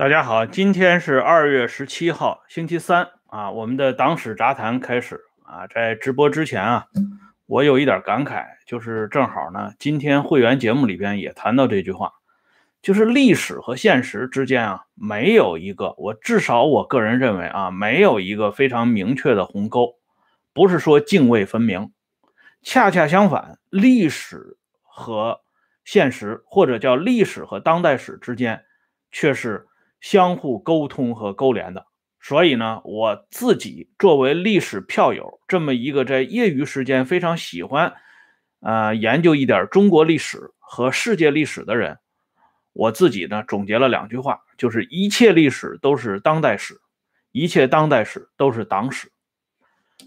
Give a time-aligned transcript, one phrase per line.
[0.00, 3.50] 大家好，今天是二月十七号，星期三啊。
[3.50, 5.66] 我们的党史杂谈开始啊。
[5.66, 6.86] 在直播之前啊，
[7.44, 12.14] 我有一点感慨，就是正好呢，今天会员节目里边也谈到这句话，
[12.80, 19.96] 就是历史和现实之间啊，没有一个，我至少我个人认为啊，没有一个非常明确的鸿沟，
[20.54, 21.92] 不是说泾渭分明。
[22.62, 25.42] 恰恰相反，历史和
[25.84, 28.64] 现实，或者叫历史和当代史之间，
[29.10, 29.66] 却是
[30.00, 31.86] 相互沟通和勾连的。
[32.20, 37.94] 所以呢，我自己作为历史票友，这么一个在业余时间非常喜欢，
[38.60, 41.98] 呃，研究一点中国历史和世界历史的人，
[42.74, 46.78] 我自己呢总结了两句话，就是一切历史都是当代史，
[47.32, 49.10] 一切当代史都是党史。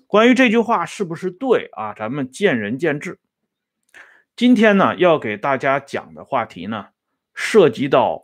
[0.05, 1.93] 关于这句话是不是对啊？
[1.93, 3.20] 咱们见仁见智。
[4.35, 6.89] 今天呢，要给大家讲的话题呢，
[7.34, 8.23] 涉及到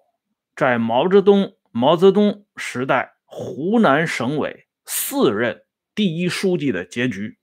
[0.56, 7.38] 在毛泽东毛泽东时代湖南省委四任第一书记的结局。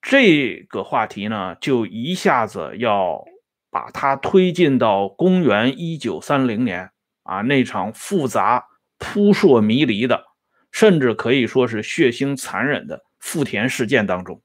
[0.00, 3.24] 这个话题呢，就一下子要
[3.70, 6.90] 把它推进到公元一九三零年
[7.22, 8.66] 啊那场复杂、
[8.98, 10.32] 扑朔迷离的。
[10.72, 14.42] 甚至可以说是血腥残忍的富田事件当中，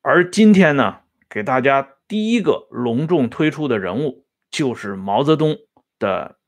[0.00, 4.23] 而今天呢，给大家第一个隆重推出的人物
[4.54, 5.56] 就是毛泽东
[5.98, 6.38] 的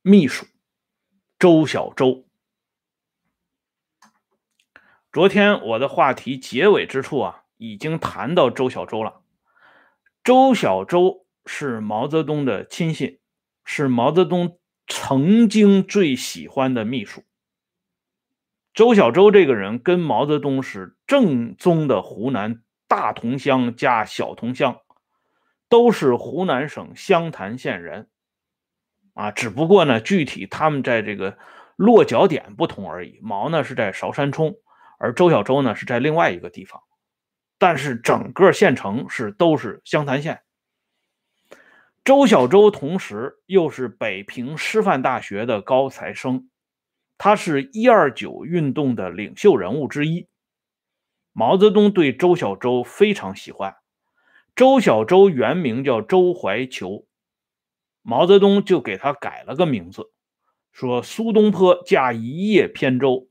[0.00, 0.46] 秘书
[1.40, 2.24] 周小舟。
[5.10, 9.22] 昨天我的话题结尾之处啊，已经谈到周小舟了。
[10.22, 13.18] 周小舟是毛泽东的亲信，
[13.64, 14.60] 是毛泽东。
[14.86, 17.24] 曾经最喜欢的秘书
[18.72, 24.81] 周小舟这个人，跟毛泽东是正宗的湖南大同乡加小同乡，
[25.72, 28.10] 都是湖南省湘潭县人
[29.14, 29.30] 啊。
[29.30, 31.38] 只不过呢，具体他们在这个
[31.76, 33.18] 落脚点不同而已。
[33.22, 34.54] 毛呢是在韶山冲，
[34.98, 36.82] 而周小舟呢是在另外一个地方，
[37.58, 40.42] 但是整个县城是都是湘潭县。
[42.04, 46.50] 周小舟同时又是北平师范大学的高材生，
[47.16, 50.28] 他是一二九运动的领袖人物之一。
[51.32, 53.74] 毛泽东对周小舟非常喜欢。
[54.54, 57.06] 周小舟原名叫周怀求，
[58.02, 60.12] 毛泽东就给他改了个名字，
[60.72, 63.28] 说苏东坡驾一叶扁舟，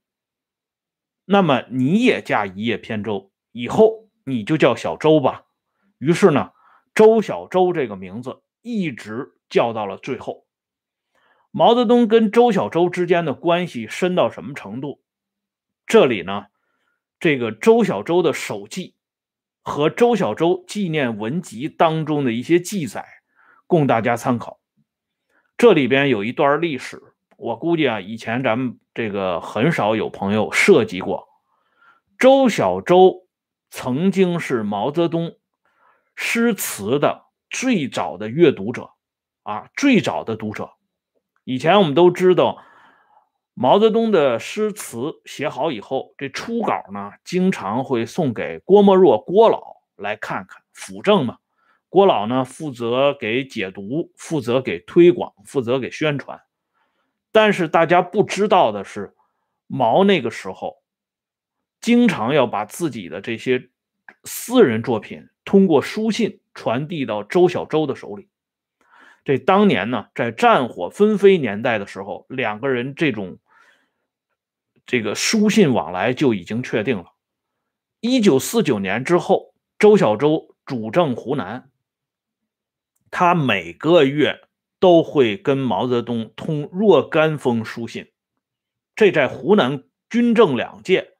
[1.25, 5.45] 那么你也驾一叶扁舟，以后你就叫小周吧。
[5.97, 6.51] 于是呢，
[6.93, 8.41] 周小舟这个名字。
[8.63, 10.45] 一直叫到了最后。
[11.49, 15.01] 毛泽东跟周小舟之间的关系深到什么程度？
[15.87, 16.45] 这里呢，
[17.19, 18.93] 这个周小舟的手记
[19.61, 23.05] 和周小舟纪念文集当中的一些记载，
[23.67, 24.59] 供大家参考。
[25.57, 27.01] 这里边有一段历史，
[27.37, 31.27] 我估计啊，以前咱们这个很少有朋友涉及过。
[32.17, 33.27] 周小舟
[33.69, 35.37] 曾经是毛泽东
[36.15, 37.31] 诗词的。
[37.53, 38.91] 最早的阅读者，
[39.43, 40.69] 啊，最早的读者。
[41.43, 42.63] 以前我们都知道，
[43.61, 49.61] 毛泽东的诗词写好以后，这初稿呢，经常会送给郭沫若郭老
[49.95, 51.37] 来看看辅正嘛。
[51.87, 56.41] 郭老呢，负责给解读，负责给推广，负责给宣传。
[57.31, 59.13] 但是大家不知道的是，
[59.67, 60.81] 毛那个时候，
[61.79, 63.69] 经常要把自己的这些
[64.23, 66.39] 私人作品通过书信。
[66.53, 68.27] 传递到周小舟的手里。
[69.23, 73.37] 这当年呢，在战火纷飞年代的时候，两个人这种
[74.85, 77.13] 这个书信往来就已经确定了。
[77.99, 81.69] 一九四九年之后，周小舟主政湖南，
[83.09, 84.47] 他每个月
[84.79, 88.11] 都会跟毛泽东通若干封书信，
[88.95, 91.17] 这在湖南军政两界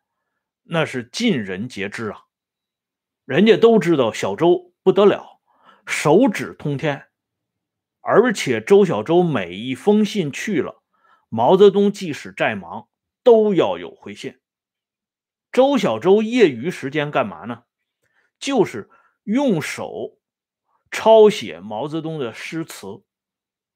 [0.64, 2.26] 那是尽人皆知啊。
[3.26, 4.70] 人家都知道小周。
[4.84, 5.40] 不得了，
[5.86, 7.06] 手指通天，
[8.00, 10.82] 而且周小舟每一封信去了，
[11.30, 12.88] 毛泽东即使再忙
[13.24, 14.40] 都要有回信。
[15.52, 17.64] 周小舟业余时间干嘛呢？
[18.40, 18.90] 就是
[19.24, 20.18] 用手
[20.90, 23.04] 抄写毛泽东的诗词，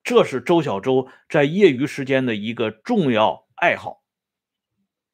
[0.04, 4.04] 这是周小舟在业余时间的一个重要爱好。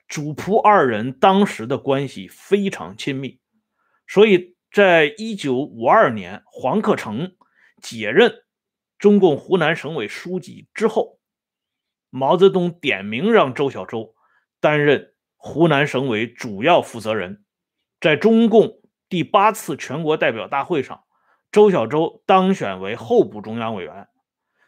[0.08, 3.40] 主仆二人当时的关系非常亲密，
[4.08, 4.56] 所以。
[4.74, 7.36] 在一九五二年，黄克诚
[7.82, 8.46] 解任
[8.98, 11.20] 中共湖南省委书记之后，
[12.10, 14.16] 毛泽东点名让周小舟
[14.62, 17.44] 担任湖南省委主要负责人。
[18.00, 18.80] 在中共
[19.10, 21.04] 第八次全国代表大会上，
[21.52, 24.08] 周小舟当选为候补中央委员。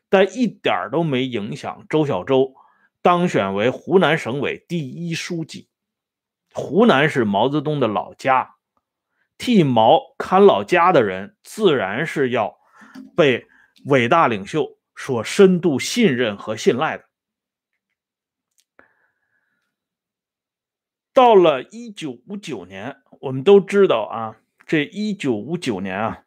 [0.10, 2.54] 但一点都没影响周小舟
[3.01, 5.69] 当选为湖南省委第一书记。
[6.54, 8.56] 湖南是毛泽东的老家，
[9.39, 12.56] 替毛看老家的人，自然是要
[13.16, 13.48] 被
[13.86, 17.06] 伟大领袖所深度信任和信赖的。
[21.13, 26.24] 到了一九五九年，我们都知道啊，这一九五九年啊，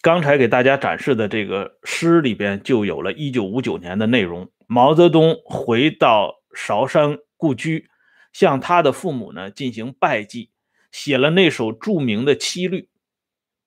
[0.00, 4.50] 刚才给大家展示的这个诗里边就有了一九五九年的内容。
[4.66, 7.88] 毛泽东回到韶山故居。
[8.32, 10.48] 向他的父母呢进行拜祭，
[10.90, 12.88] 写了那首著名的七律：“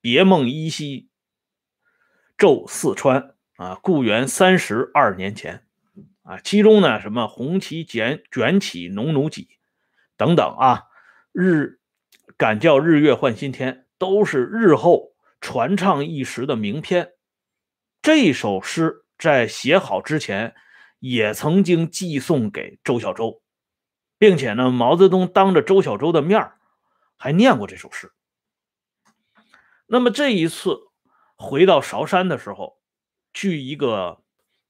[0.01, 1.07] 别梦依稀，
[2.35, 5.61] 骤四川啊，故园三十二年前。”
[6.25, 9.49] 啊，其中呢什么“红旗卷卷起农奴脊”
[10.17, 10.83] 等等啊
[11.33, 11.79] ，“日
[12.37, 17.13] 敢叫日月换新天”都是日后传唱一时的名篇。
[18.01, 20.55] 这首诗在写好之前，
[20.99, 23.41] 也曾经寄送给周小舟。
[24.17, 26.53] 并且呢，毛泽东当着周小舟的面
[27.17, 28.13] 还念过这首诗。
[29.87, 30.79] 那么这一次
[31.35, 32.79] 回到韶山的时候，
[33.33, 34.23] 据一个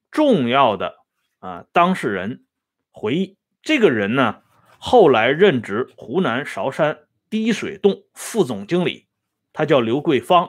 [0.09, 0.95] 重要的
[1.37, 2.47] 啊当事人
[2.89, 4.41] 回忆，这个人呢
[4.87, 9.07] 后来任职湖南韶山滴水洞副总经理，
[9.51, 10.47] 他叫刘桂芳。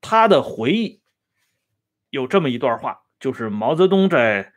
[0.00, 1.02] 他的回忆
[2.08, 4.54] 有这么一段话，就是毛泽东在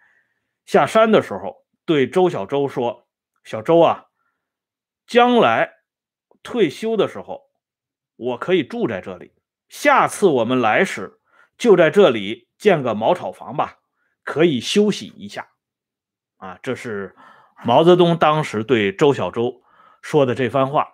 [0.66, 3.06] 下山的时候对周小舟说。
[3.44, 4.06] 小周啊，
[5.06, 5.74] 将来
[6.42, 7.50] 退休的时候，
[8.16, 9.34] 我可以住在这里。
[9.68, 11.20] 下次我们来时，
[11.58, 13.80] 就在这里建个茅草房吧，
[14.24, 15.50] 可以休息一下。
[16.38, 17.14] 啊，这是
[17.64, 19.62] 毛泽东当时对周小舟
[20.02, 20.88] 说的这番话。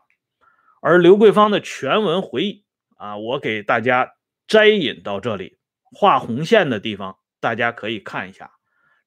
[0.81, 2.65] 而刘桂芳的全文回忆
[2.97, 4.13] 啊，我给大家
[4.47, 8.51] 摘引到这里，画红线的地方大家可以看一下。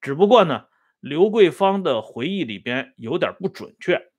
[0.01, 0.65] 只不过呢。
[1.01, 4.11] 刘桂芳的回忆里边有点不准确，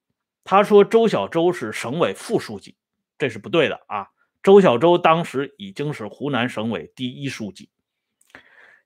[0.46, 2.78] 他说周小舟是省委副书记，
[3.18, 4.08] 这是不对的啊。
[4.42, 7.70] 周小舟当时已经是湖南省委第一书记。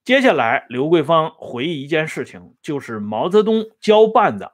[0.06, 4.52] 接下来，刘桂芳回忆一件事情，就是毛泽东交办的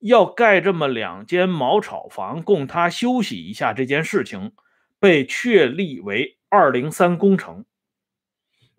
[0.00, 4.50] 要盖这么两间茅草房供他休息一下这件事情，
[4.98, 7.64] 被确立为“二零三”工程。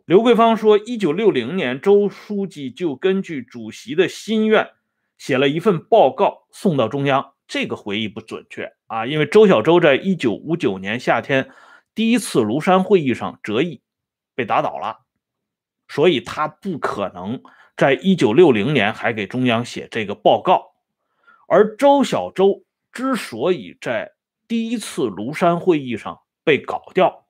[0.04, 4.72] 刘桂芳说：“一九六零年，周书记就根据主席的心愿，
[5.18, 7.36] 写了一份报告送到中央。
[7.48, 11.50] 这个回忆不准确啊，因为周小舟在一九五九年夏天
[11.96, 13.82] 第一次庐山会议上折翼，
[14.36, 15.00] 被打倒了，
[15.92, 17.44] 所以他不可能
[17.76, 20.72] 在一九六零年还给中央写这个报告。
[21.50, 24.14] 而周小舟之所以在
[24.48, 27.28] 第一次庐山会议上被搞掉，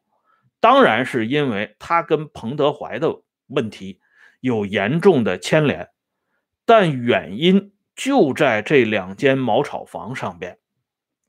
[0.60, 4.00] 当然是因为他跟彭德怀的问题
[4.42, 5.90] 有严重的牵连，
[6.64, 10.60] 但原因就在这两间茅草房上边。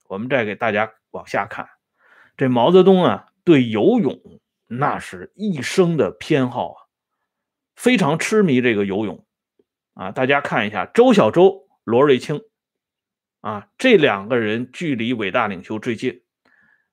[0.07, 1.67] 我们再给大家往下看，
[2.37, 4.21] 这毛泽东啊，对游泳
[4.67, 6.82] 那是一生的偏好啊，
[7.83, 9.27] 非常痴迷这个游泳
[9.95, 10.13] 啊。
[10.13, 12.41] 大家看一下，周小舟、罗瑞卿
[13.41, 16.23] 啊，这两个人距离伟大领袖最近，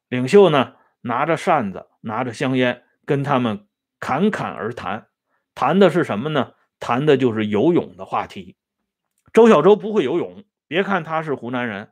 [0.07, 1.86] 领袖呢拿着扇子。
[2.01, 3.67] 拿着香烟跟他们
[4.00, 5.10] 侃侃而谈，
[5.53, 6.53] 谈的是什么呢？
[6.79, 8.55] 谈的就是游泳的话题。
[9.34, 11.91] 周小舟不会游泳，别看他是湖南人，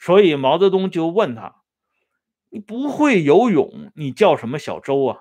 [0.00, 1.62] 所以毛泽东就问他
[2.50, 5.20] ：“你不会游泳，你叫什么小周啊？”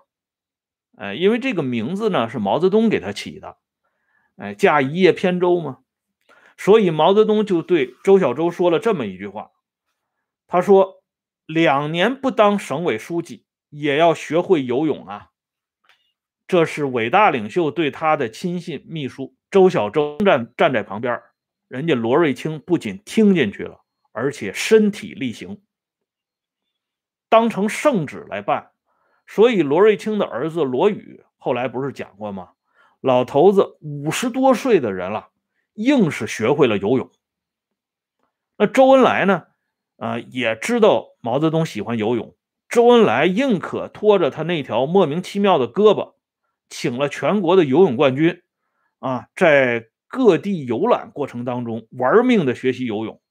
[0.98, 3.58] 哎，因为这个名字呢是毛泽东给他起的，
[4.38, 5.80] 哎，驾一叶扁舟嘛。
[6.58, 9.52] 所以毛泽东就对周小舟说了这么一句话
[10.48, 11.04] ：“他说，
[11.46, 13.46] 两年不当省委书记。”
[13.76, 15.32] 也要学会游泳啊！
[16.48, 21.20] 这是伟大领袖对他的亲信秘书周小舟站站在旁边，
[21.68, 25.64] 人家罗瑞卿不仅听进去了，而且身体力行，
[27.30, 28.73] 当成圣旨来办。
[29.28, 32.50] 所以罗瑞卿的儿子罗宇后来不是讲过吗？
[33.02, 35.28] 老头子五十多岁的人了，
[35.74, 37.12] 硬是学会了游泳。
[38.58, 39.44] 那周恩来呢？
[39.98, 42.36] 啊，也知道毛泽东喜欢游泳。
[42.70, 46.16] 周恩来宁可拖着他那条莫名其妙的胳膊，
[46.70, 48.42] 请了全国的游泳冠军，
[49.00, 53.22] 啊，在各地游览过程当中玩命的学习游泳。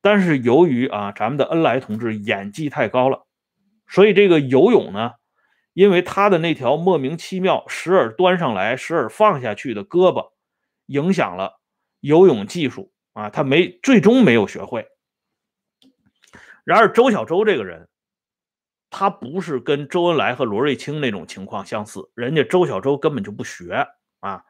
[0.00, 3.26] 但是由于啊，咱们的恩来同志演技太高了，
[3.88, 5.12] 所以这个游泳呢，
[5.72, 10.32] 因为他的那条莫名其妙时而端上来时而放下去的胳膊，
[10.86, 11.60] 影响了
[12.00, 14.86] 游泳技术啊，他没最终没有学会。
[16.64, 17.88] 然而周小舟这个人。
[18.90, 23.86] 他不是跟周恩来和罗瑞卿那种情况相似，人家周小舟根本就不学
[24.20, 24.42] 啊。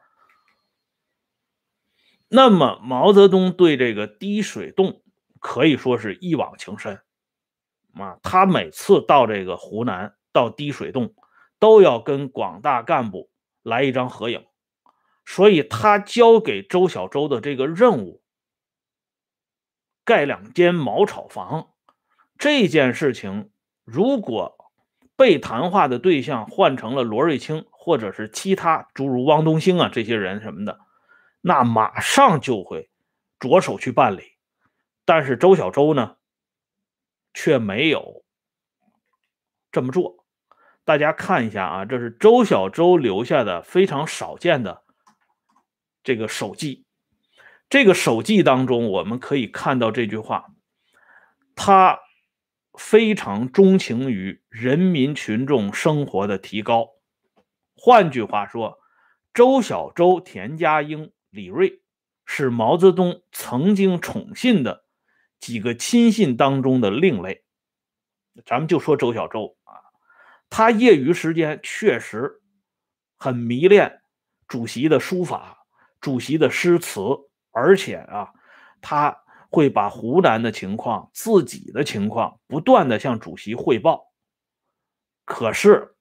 [2.29, 5.03] 那么毛泽东对这个滴水洞
[5.41, 7.01] 可以说是一往情深
[7.95, 11.13] 啊，他每次到这个湖南到滴水洞，
[11.59, 13.29] 都要跟广大干部
[13.63, 14.45] 来一张合影，
[15.25, 18.21] 所以他交给周小舟的这个任务，
[20.05, 21.69] 盖两间茅草房
[22.37, 23.51] 这件事情，
[23.83, 24.55] 如果
[25.15, 30.79] 被谈话的对象换成了罗瑞卿或者是其他诸如汪东兴啊这些人什么的。
[31.41, 32.89] 那马上就会
[33.39, 34.23] 着手去办理，
[35.05, 36.15] 但是周小舟呢，
[37.41, 38.25] 却没有
[39.71, 40.25] 这么做。
[40.83, 44.83] 大家看一下啊，这是周小舟留下的非常少见的
[46.03, 46.85] 这个手记。
[47.69, 50.47] 这个手记当中，我们可以看到这句话：
[51.55, 52.01] 他
[52.73, 56.89] 非常钟情于人民群众生活的提高。
[57.73, 58.79] 换句话说，
[59.33, 61.13] 周小舟、田家英。
[61.29, 61.83] 李瑞
[62.25, 64.83] 是毛泽东曾经宠信的
[65.39, 67.43] 几个亲信当中的另类。
[68.45, 69.73] 咱们就说周小舟啊，
[70.49, 72.41] 他业余时间确实
[73.17, 74.01] 很迷恋
[74.47, 75.65] 主席的书法、
[75.99, 77.01] 主席的诗词，
[77.51, 78.29] 而且啊，
[78.81, 84.13] 他会把湖南的情况、自己的情况不断的向主席汇报。
[85.25, 85.95] 可是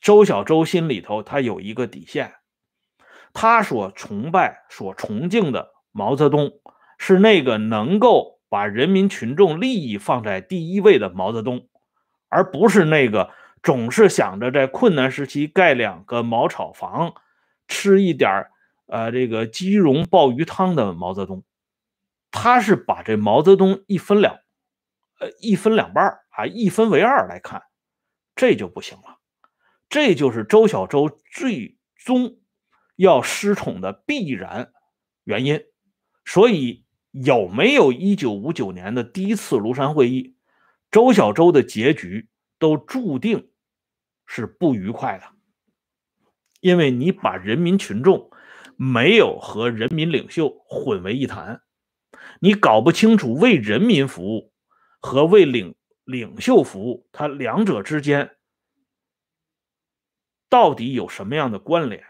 [0.00, 2.34] 周小舟心里头他有一个底线。
[3.32, 6.58] 他所崇拜、所崇敬的毛泽东，
[6.98, 11.68] 是那个能够把人民群众利益放在第一位的毛泽东，
[12.28, 13.30] 而不是那个
[13.62, 17.14] 总是想着在困难时期盖两个茅草房，
[17.68, 18.46] 吃一点
[18.86, 21.44] 呃这个鸡茸鲍鱼汤的毛泽东。
[22.30, 24.36] 他是把这毛泽东一分两，
[25.20, 27.62] 呃一分两半啊，一分为二来看，
[28.34, 29.18] 这就不行了。
[29.88, 32.38] 这就是周小舟最终。
[32.98, 34.72] 要失宠的必然
[35.22, 35.60] 原因，
[36.24, 36.85] 所以
[37.24, 40.36] 有没有一九五九年的第一次庐山会议，
[40.90, 43.50] 周小舟的结局都注定
[44.26, 45.24] 是不愉快的，
[46.60, 48.30] 因为你把人民群众
[48.76, 51.62] 没有和人民领袖混为一谈，
[52.40, 54.52] 你搞不清楚为人民服务
[55.00, 58.36] 和为领领袖服务，它两者之间
[60.50, 62.04] 到底有什么样的关联？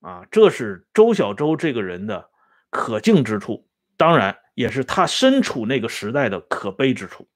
[0.00, 2.28] 啊，这是周小舟这个人的
[2.68, 3.66] 可敬之处，
[3.96, 7.28] 当然也是他身处那个时代的可悲之处。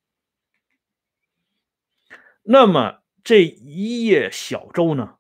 [2.42, 5.18] 那么这一叶小舟呢，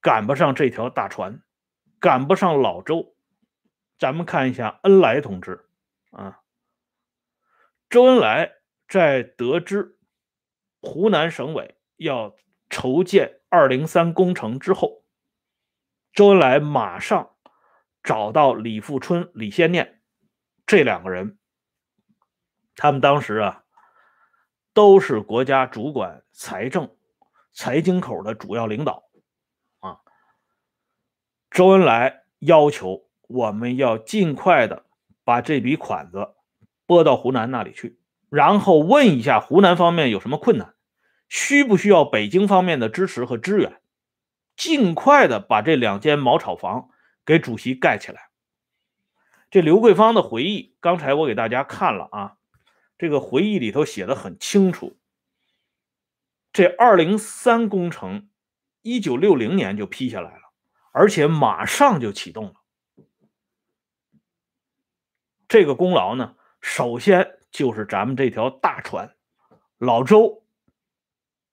[0.00, 1.42] 赶不上这条大船，
[1.98, 3.14] 赶不上老周。
[3.98, 5.66] 咱们看一下恩来同志
[6.10, 6.40] 啊，
[7.88, 8.52] 周恩来
[8.86, 9.96] 在得知
[10.80, 12.36] 湖南省委要
[12.70, 15.04] 筹建二零三工程之后。
[16.12, 17.34] 周恩来马上
[18.02, 19.97] 找到李富春、李先念
[20.68, 21.38] 这两个人，
[22.76, 23.64] 他们当时啊
[24.74, 26.94] 都是国家主管财政、
[27.54, 29.04] 财经口的主要领导
[29.78, 30.00] 啊。
[31.50, 34.84] 周恩来要求我们要尽快的
[35.24, 36.34] 把这笔款子
[36.84, 37.98] 拨到湖南那里去，
[38.28, 40.74] 然后问一下湖南方面有什么困难，
[41.30, 43.80] 需不需要北京方面的支持和支援。
[44.54, 46.90] 尽快的把这两间茅草房
[47.24, 48.27] 给主席盖起来。
[49.50, 52.36] 这刘桂芳的回忆，刚才我给大家看了啊，
[52.98, 54.98] 这个回忆里头写的很清楚。
[56.52, 58.28] 这二零三工程，
[58.82, 60.52] 一九六零年就批下来了，
[60.92, 62.54] 而且马上就启动了。
[65.46, 69.14] 这个功劳呢，首先就是咱们这条大船
[69.78, 70.42] 老周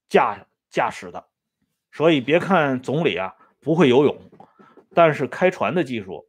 [0.10, 1.30] 驾驾驶的。
[1.94, 4.20] 所以别看总理啊不会游泳，
[4.94, 6.28] 但是开船的技术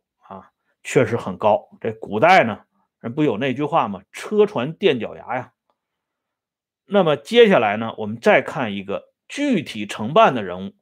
[0.87, 1.69] 确实很高。
[1.81, 2.61] 这古代呢，
[3.01, 4.03] 人不有那句话吗？
[4.13, 5.53] 车船垫脚牙呀。
[6.85, 10.75] 那么接下来呢，我们再看一个具体承办的人物，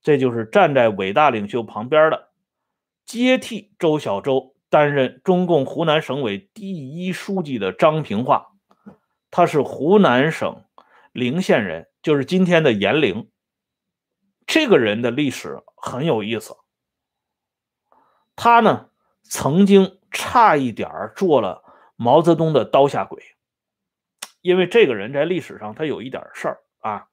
[0.00, 2.30] 这就是站在伟大领袖旁边的，
[3.04, 8.52] 接替周小舟担任中共湖南省委第一书记的张平化，
[9.30, 10.64] 他是湖南省
[11.12, 13.30] 陵县人，就是今天的炎陵。
[14.46, 16.56] 这个人的历史很有意思，
[18.34, 18.88] 他呢
[19.28, 21.62] 曾经差一点做了
[21.96, 23.22] 毛泽东的刀下鬼，
[24.40, 27.08] 因为这个人在历史上他有一点事儿啊，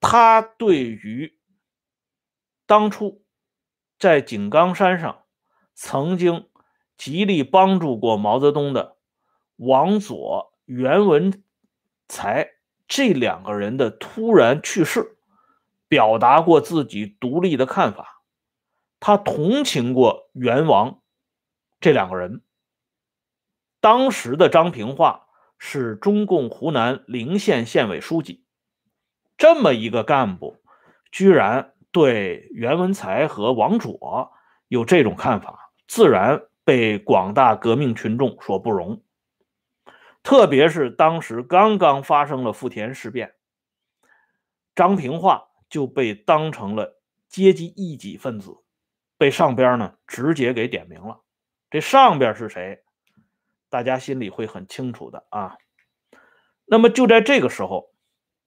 [0.00, 1.38] 他对于
[2.66, 3.22] 当初
[3.98, 5.24] 在井冈山上
[5.74, 6.48] 曾经
[6.96, 8.96] 极力帮助过毛泽东的
[9.56, 11.42] 王佐、袁文
[12.08, 12.50] 才
[12.88, 15.18] 这两个人的突然去世，
[15.86, 18.22] 表达过自己独立的看法。
[19.00, 20.99] 他同情过元王
[21.80, 22.42] 这两个人。
[23.80, 25.26] 当时的张平化
[25.58, 28.44] 是中共湖南陵县县委书记，
[29.38, 30.58] 这么一个干部，
[31.10, 34.32] 居然对袁文才和王卓
[34.68, 39.02] 有这种看法，自然被广大革命群众所不容。
[40.22, 43.34] 特别是当时刚刚发生了富田事变，
[44.74, 48.58] 张平化就被当成了阶级异己分子，
[49.16, 51.22] 被上边呢直接给点名了。
[51.70, 52.82] 这上边是谁？
[53.68, 55.56] 大家心里会很清楚的啊。
[56.64, 57.94] 那么就在这个时候，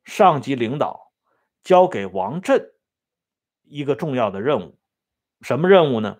[0.03, 1.11] 上级领导
[1.63, 2.73] 交给王震
[3.63, 4.77] 一个重要的任务，
[5.41, 6.19] 什么任务呢？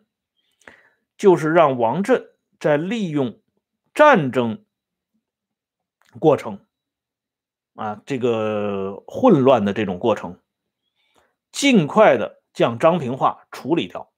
[1.17, 2.25] 就是让王震
[2.59, 3.41] 在利用
[3.93, 4.65] 战争。
[6.19, 6.65] 过程
[7.75, 10.39] 啊，这个混乱的这种过程，
[11.51, 14.13] 尽快的将张平化处理掉。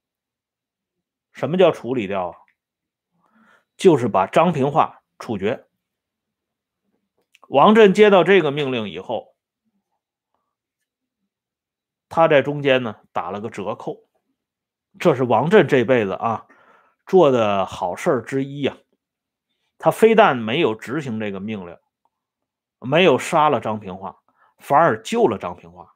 [1.32, 2.38] 什么叫处理掉啊？
[3.78, 5.66] 就是把张平化处决。
[7.48, 9.36] 王震接到这个命令以后，
[12.10, 14.08] 他在中间呢打了个折扣，
[15.00, 16.48] 这是王震这辈子啊
[17.06, 18.78] 做的好事之一呀。
[19.78, 21.78] 他非但没有执行这个命令。
[22.82, 24.18] 没有杀了张平化，
[24.60, 25.96] 反而救了张平化。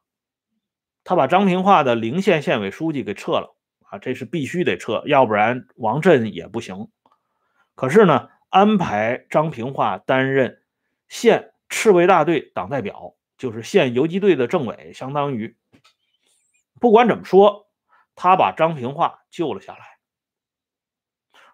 [1.03, 6.89] 他把张平化的陵县县委书记给撤了啊，这是必须得撤，要不然王震也不行。
[7.79, 10.61] 可是呢，安排张平化担任
[11.07, 15.57] 县赤卫大队党代表，就是县游击队的政委，相当于。
[16.81, 17.69] 不管怎么说，
[18.15, 19.97] 他把张平化救了下来。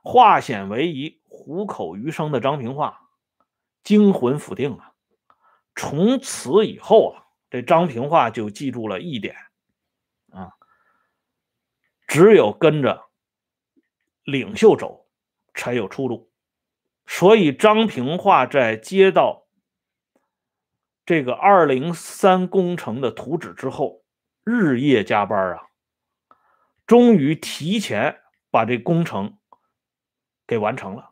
[0.02, 3.08] 化险为夷、虎口余生的张平化，
[3.84, 4.94] 惊魂甫定啊！
[5.76, 9.36] 从此以后啊，这张平化就记住了一点
[10.32, 10.54] 啊，
[12.08, 13.06] 只有跟着
[14.24, 15.05] 领袖走，
[15.56, 16.30] 才有出路。
[17.08, 19.48] 所以张平化在接到
[21.06, 24.04] 这个二零三工程的图纸之后，
[24.44, 25.68] 日夜加班啊，
[26.86, 29.38] 终于提前把这工程
[30.48, 31.12] 给完成了。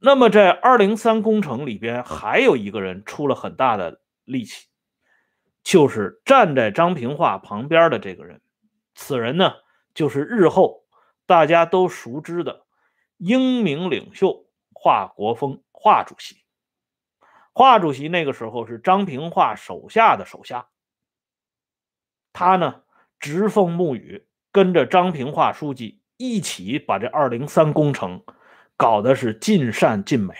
[0.00, 4.66] 那么，在二零三工程里边，还有一个人出了很大的力气，
[5.62, 8.40] 就是站在张平化旁边的这个人。
[8.96, 9.52] 此人呢，
[9.94, 10.84] 就是日后
[11.24, 12.66] 大家都熟知的
[13.24, 16.42] 英明领袖华国锋，华主席。
[17.52, 20.70] 华主席那个时候是张平化手下的手下，
[22.32, 22.82] 他呢，
[23.20, 28.24] 直风沐雨，跟着张平化书记一起把这二零三工程。
[28.76, 30.34] 搞的是尽善尽美，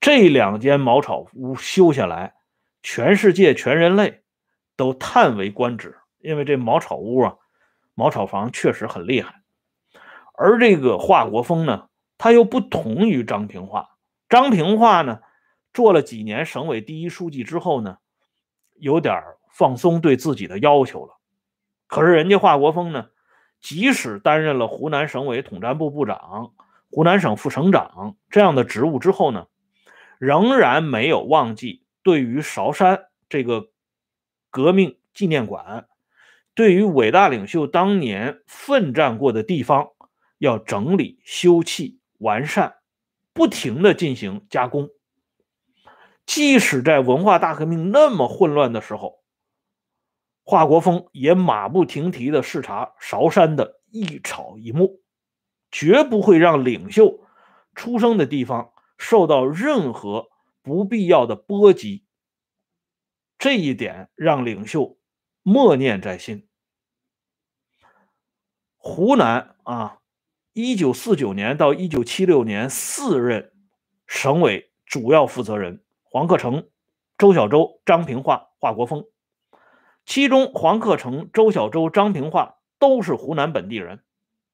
[0.00, 2.34] 这两间茅草屋修下来，
[2.82, 4.24] 全世界全人类
[4.74, 5.96] 都叹为观止。
[6.18, 7.36] 因为这茅草屋啊，
[7.94, 9.42] 茅草房确实很厉害。
[10.34, 11.89] 而这个华国锋呢，
[12.22, 13.96] 他又不同于张平化。
[14.28, 15.20] 张平化呢，
[15.72, 17.96] 做了几年省委第一书记之后呢，
[18.74, 21.16] 有点放松对自己的要求了。
[21.86, 23.08] 可是人家华国锋呢，
[23.58, 26.52] 即使担任了湖南省委统战部部长。
[26.90, 29.46] 湖南省副省长这样的职务之后呢，
[30.18, 33.70] 仍然没有忘记对于韶山这个
[34.50, 35.88] 革命纪念馆，
[36.52, 39.88] 对于伟大领袖当年奋战过的地方，
[40.36, 42.76] 要整理、修葺、完善，
[43.34, 44.88] 不停的进行加工。
[46.24, 49.22] 即使在文化大革命那么混乱的时候，
[50.44, 55.02] 华国锋也马不停蹄的视察韶山的一草一木。
[55.72, 57.20] 绝不会让领袖
[57.76, 60.28] 出生的地方受到任何
[60.62, 62.04] 不必要的波及，
[63.38, 64.98] 这一点让领袖
[65.42, 66.48] 默念在心。
[68.76, 69.99] 湖南啊，
[70.52, 73.52] 一九四九年到一九七六年四任
[74.06, 76.68] 省委主要负责人黄克诚、
[77.16, 79.04] 周小舟、张平化、华国锋，
[80.04, 84.02] 其中黄克诚、周小舟、张平化都是湖南本地人。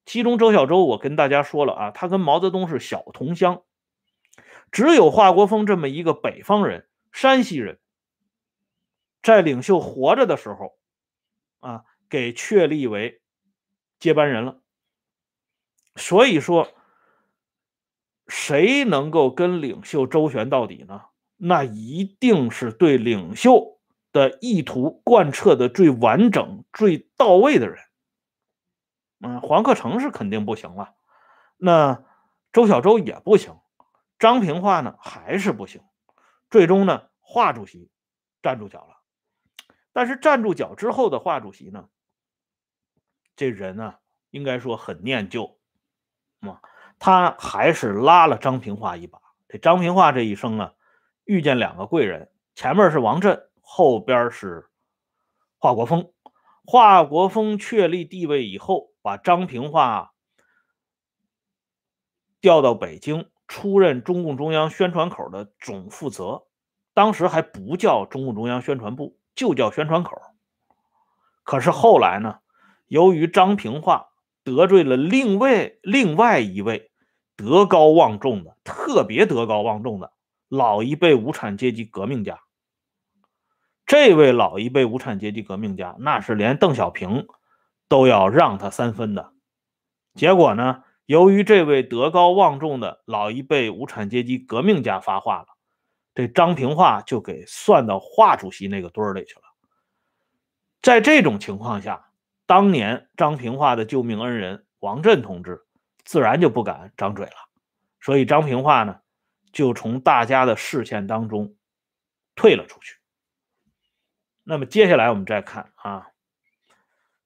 [0.04, 3.62] 其中，周小舟我跟大家说了啊，他跟毛泽东是小同乡，
[4.70, 7.80] 只有华国锋这么一个北方人，山西人，
[9.22, 10.78] 在领袖活着的时候，
[11.58, 13.22] 啊，给确立为
[13.98, 14.60] 接班人了。
[15.96, 16.68] 所以说，
[18.28, 21.02] 谁能够跟领袖周旋到底呢？
[21.36, 23.78] 那一定是对领袖
[24.12, 27.78] 的意图贯彻的最完整、最到位的人。
[29.20, 30.94] 嗯，黄克诚是肯定不行了，
[31.56, 32.04] 那
[32.52, 33.58] 周小舟也不行，
[34.18, 35.82] 张平化呢还是不行。
[36.50, 37.90] 最终呢，华主席
[38.42, 38.96] 站住脚了。
[39.92, 41.88] 但是站住脚之后的华主席呢，
[43.34, 43.94] 这人呢，
[44.30, 45.55] 应该说很念旧，
[46.40, 46.60] 啊，
[46.98, 49.20] 他还是拉了张平化一把。
[49.48, 50.74] 这张平化这一生啊，
[51.24, 54.68] 遇见两个贵人，前面是王震，后边是
[55.58, 56.12] 华国锋。
[56.64, 60.12] 华国锋确立地位以后，把张平化
[62.40, 66.46] 调到北京，出任中共中央宣传口的总负责。
[66.92, 70.16] 当时还不叫中共中央宣传部，就叫宣传口。
[71.44, 72.40] 可是后来呢，
[72.86, 74.08] 由于张平化
[74.46, 76.92] 得罪了另外另外一位
[77.34, 80.12] 德高望重的、特别德高望重的
[80.48, 82.38] 老一辈无产阶级革命家。
[83.86, 87.26] 这位老一辈无产阶级革命家，那是连邓小平
[87.88, 89.32] 都要让他三分的。
[90.14, 95.46] 结果呢，由于这位德高望重的老一辈无产阶级革命家发话了，
[96.14, 99.42] 这张平化就给算到华主席那个堆儿里去了。
[100.82, 102.10] 在这种情况下，
[102.46, 105.66] 当年张平化的救命恩人王震同志
[106.04, 107.32] 自然就不敢张嘴了，
[108.00, 109.00] 所以张平化呢，
[109.52, 111.56] 就从大家的视线当中
[112.36, 112.98] 退了出去。
[114.44, 116.06] 那么接下来我们再看啊，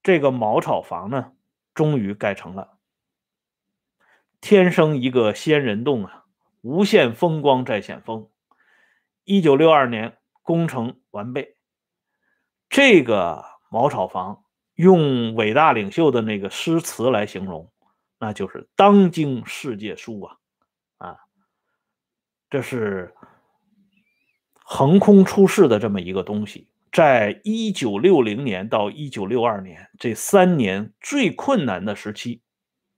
[0.02, 1.32] 这个茅草房呢，
[1.74, 2.78] 终于盖成了。
[4.40, 6.24] 天生一个仙人洞啊，
[6.62, 8.30] 无限风光在险峰。
[9.24, 11.58] 一九六二年工程完备，
[12.70, 14.44] 这个茅草房
[14.80, 17.70] 用伟大领袖的那个诗词来形容，
[18.18, 20.36] 那就是当今世界书啊
[20.96, 21.18] 啊，
[22.48, 23.14] 这是
[24.54, 26.72] 横空出世的这么一个东西。
[26.90, 32.40] 在一九六零年到一九六二年这三年最困难的时期，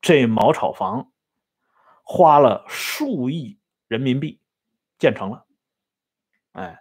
[0.01, 1.11] 这茅草房
[2.05, 4.40] 花了数亿人民币
[4.99, 5.47] 建成了。
[6.53, 6.81] 哎，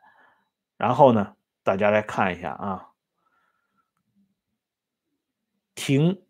[0.77, 2.90] 然后呢，大家来看一下啊，
[5.91, 6.23] 亭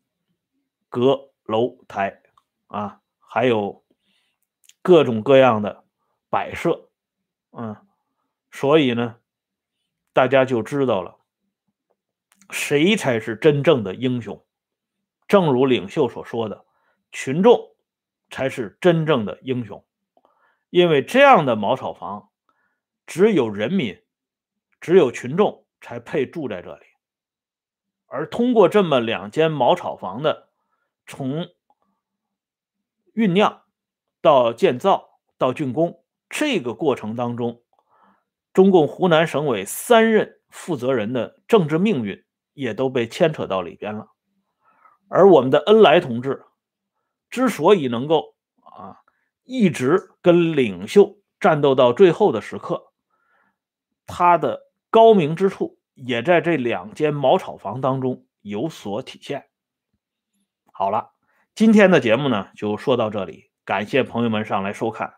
[0.90, 2.24] 阁楼台
[2.66, 3.86] 啊，还有
[4.82, 5.84] 各种各样的
[6.32, 6.90] 摆设，
[7.52, 7.76] 嗯，
[8.50, 9.18] 所以呢。
[10.14, 11.16] 大家就知道了，
[12.50, 14.44] 谁才是真正的英雄。
[15.26, 16.66] 正如领袖所说的，
[17.14, 17.74] 群众
[18.30, 19.86] 才是真正的英雄，
[20.70, 22.30] 因为这样的茅草房，
[23.06, 24.04] 只有人民，
[24.82, 26.86] 只有群众才配住在这里。
[28.14, 30.50] 而通过这么两间茅草房的
[31.08, 31.48] 从
[33.16, 33.62] 酝酿
[34.22, 37.64] 到建造到竣工这个过程当中。
[38.52, 44.10] 中共湖南省委三任负责人的政治命运也都被牵扯到里边了，
[45.08, 46.44] 而我们的恩来同志
[47.30, 48.98] 之所以能够啊
[49.44, 52.92] 一直跟领袖战斗到最后的时刻，
[54.06, 59.48] 他的高明之处也在这两间茅草房当中有所体现。
[60.72, 61.12] 好了，
[61.54, 65.16] 今天的节目呢就说到这里，感谢朋友们上来收看，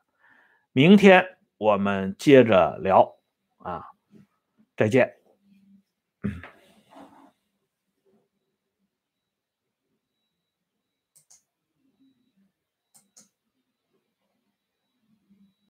[0.72, 3.16] 明天我们接着聊。
[3.58, 3.86] 啊，
[4.76, 5.14] 再见。